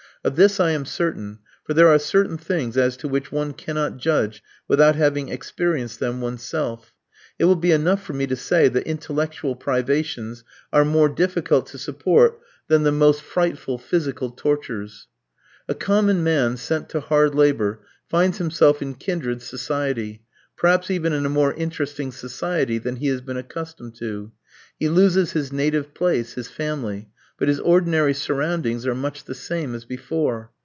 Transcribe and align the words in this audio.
Of 0.23 0.35
this 0.35 0.59
I 0.59 0.69
am 0.69 0.85
certain, 0.85 1.39
for 1.63 1.73
there 1.73 1.87
are 1.87 1.97
certain 1.97 2.37
things 2.37 2.77
as 2.77 2.95
to 2.97 3.07
which 3.07 3.31
one 3.31 3.53
cannot 3.53 3.97
judge 3.97 4.43
without 4.67 4.95
having 4.95 5.29
experienced 5.29 5.99
them 5.99 6.21
oneself. 6.21 6.93
It 7.39 7.45
will 7.45 7.55
be 7.55 7.71
enough 7.71 8.03
for 8.03 8.13
me 8.13 8.27
to 8.27 8.35
say 8.35 8.67
that 8.67 8.85
intellectual 8.85 9.55
privations 9.55 10.43
are 10.71 10.85
more 10.85 11.09
difficult 11.09 11.65
to 11.69 11.79
support 11.79 12.39
than 12.67 12.83
the 12.83 12.91
most 12.91 13.23
frightful, 13.23 13.79
physical 13.79 14.29
tortures. 14.29 15.07
A 15.67 15.73
common 15.73 16.23
man 16.23 16.55
sent 16.55 16.87
to 16.89 16.99
hard 16.99 17.33
labour 17.33 17.79
finds 18.07 18.37
himself 18.37 18.79
in 18.79 18.93
kindred 18.93 19.41
society, 19.41 20.21
perhaps 20.55 20.91
even 20.91 21.13
in 21.13 21.25
a 21.25 21.29
more 21.29 21.55
interesting 21.55 22.11
society 22.11 22.77
than 22.77 22.97
he 22.97 23.07
has 23.07 23.21
been 23.21 23.37
accustomed 23.37 23.95
to. 23.95 24.31
He 24.77 24.87
loses 24.87 25.31
his 25.31 25.51
native 25.51 25.95
place, 25.95 26.33
his 26.35 26.47
family; 26.47 27.09
but 27.39 27.47
his 27.47 27.59
ordinary 27.61 28.13
surroundings 28.13 28.85
are 28.85 28.93
much 28.93 29.23
the 29.23 29.33
same 29.33 29.73
as 29.73 29.83
before. 29.85 30.51